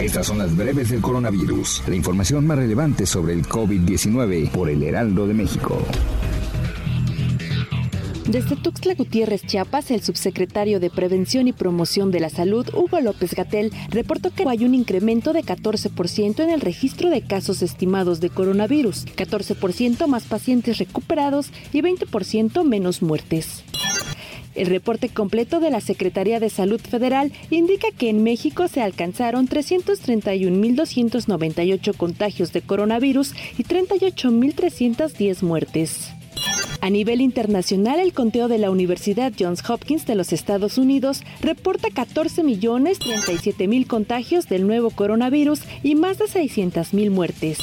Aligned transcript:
Estas 0.00 0.28
son 0.28 0.38
las 0.38 0.56
breves 0.56 0.88
del 0.88 1.02
coronavirus. 1.02 1.82
La 1.86 1.94
información 1.94 2.46
más 2.46 2.56
relevante 2.56 3.04
sobre 3.04 3.34
el 3.34 3.46
COVID-19 3.46 4.50
por 4.50 4.70
el 4.70 4.82
Heraldo 4.82 5.26
de 5.26 5.34
México. 5.34 5.78
Desde 8.26 8.56
Tuxtla 8.56 8.94
Gutiérrez, 8.94 9.42
Chiapas, 9.44 9.90
el 9.90 10.02
subsecretario 10.02 10.80
de 10.80 10.88
Prevención 10.88 11.48
y 11.48 11.52
Promoción 11.52 12.10
de 12.10 12.20
la 12.20 12.30
Salud, 12.30 12.66
Hugo 12.72 13.00
López 13.00 13.34
Gatel, 13.34 13.72
reportó 13.90 14.30
que 14.30 14.48
hay 14.48 14.64
un 14.64 14.74
incremento 14.74 15.32
de 15.32 15.42
14% 15.42 16.40
en 16.40 16.50
el 16.50 16.60
registro 16.60 17.10
de 17.10 17.22
casos 17.22 17.60
estimados 17.60 18.20
de 18.20 18.30
coronavirus, 18.30 19.04
14% 19.16 20.06
más 20.06 20.24
pacientes 20.24 20.78
recuperados 20.78 21.50
y 21.72 21.82
20% 21.82 22.64
menos 22.64 23.02
muertes. 23.02 23.64
El 24.54 24.66
reporte 24.66 25.08
completo 25.08 25.60
de 25.60 25.70
la 25.70 25.80
Secretaría 25.80 26.40
de 26.40 26.50
Salud 26.50 26.80
Federal 26.80 27.32
indica 27.50 27.88
que 27.96 28.10
en 28.10 28.22
México 28.22 28.68
se 28.68 28.82
alcanzaron 28.82 29.48
331.298 29.48 31.96
contagios 31.96 32.52
de 32.52 32.60
coronavirus 32.62 33.32
y 33.58 33.64
38.310 33.64 35.42
muertes. 35.42 36.10
A 36.82 36.88
nivel 36.88 37.20
internacional, 37.20 38.00
el 38.00 38.14
conteo 38.14 38.48
de 38.48 38.56
la 38.58 38.70
Universidad 38.70 39.34
Johns 39.38 39.68
Hopkins 39.68 40.06
de 40.06 40.14
los 40.14 40.32
Estados 40.32 40.78
Unidos 40.78 41.20
reporta 41.42 41.88
14.037.000 41.88 43.86
contagios 43.86 44.48
del 44.48 44.66
nuevo 44.66 44.88
coronavirus 44.90 45.60
y 45.82 45.94
más 45.94 46.16
de 46.18 46.24
600.000 46.24 47.10
muertes. 47.10 47.58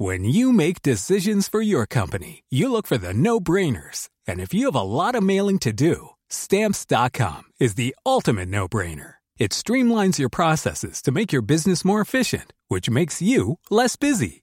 When 0.00 0.24
you 0.24 0.52
make 0.52 0.82
decisions 0.82 1.48
for 1.48 1.60
your 1.60 1.84
company, 1.84 2.44
you 2.50 2.70
look 2.70 2.86
for 2.86 2.98
the 2.98 3.12
no-brainers. 3.12 4.10
And 4.28 4.38
if 4.38 4.54
you 4.54 4.66
have 4.66 4.76
a 4.76 4.82
lot 4.82 5.16
of 5.16 5.24
mailing 5.24 5.58
to 5.60 5.72
do, 5.72 6.10
stamps.com 6.28 7.44
is 7.58 7.74
the 7.74 7.96
ultimate 8.06 8.48
no-brainer. 8.48 9.14
It 9.38 9.52
streamlines 9.52 10.18
your 10.18 10.28
processes 10.28 11.00
to 11.02 11.12
make 11.12 11.32
your 11.32 11.42
business 11.42 11.84
more 11.84 12.00
efficient, 12.00 12.52
which 12.68 12.90
makes 12.90 13.22
you 13.22 13.58
less 13.70 13.96
busy. 13.96 14.42